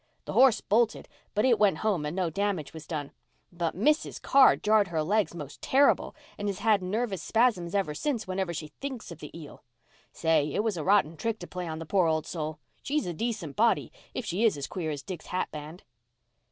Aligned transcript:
The 0.25 0.33
horse 0.33 0.61
bolted, 0.61 1.07
but 1.35 1.45
it 1.45 1.59
went 1.59 1.77
home 1.85 2.07
and 2.07 2.15
no 2.15 2.31
damage 2.31 2.73
was 2.73 2.87
done. 2.87 3.11
But 3.51 3.75
Mrs. 3.77 4.19
Carr 4.19 4.55
jarred 4.55 4.87
her 4.87 5.03
legs 5.03 5.35
most 5.35 5.61
terrible, 5.61 6.15
and 6.39 6.47
has 6.47 6.57
had 6.57 6.81
nervous 6.81 7.21
spasms 7.21 7.75
ever 7.75 7.93
since 7.93 8.25
whenever 8.25 8.51
she 8.51 8.69
thinks 8.81 9.11
of 9.11 9.19
the 9.19 9.37
eel. 9.39 9.63
Say, 10.11 10.53
it 10.55 10.63
was 10.63 10.75
a 10.75 10.83
rotten 10.83 11.17
trick 11.17 11.37
to 11.37 11.45
play 11.47 11.67
on 11.67 11.77
the 11.77 11.85
poor 11.85 12.07
old 12.07 12.25
soul. 12.25 12.57
She's 12.81 13.05
a 13.05 13.13
decent 13.13 13.55
body, 13.55 13.91
if 14.15 14.25
she 14.25 14.43
is 14.43 14.57
as 14.57 14.65
queer 14.65 14.89
as 14.89 15.03
Dick's 15.03 15.27
hat 15.27 15.51
band." 15.51 15.83